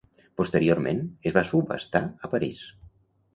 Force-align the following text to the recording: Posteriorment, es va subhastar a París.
Posteriorment, 0.39 1.01
es 1.31 1.35
va 1.35 1.43
subhastar 1.51 2.03
a 2.29 2.33
París. 2.33 2.65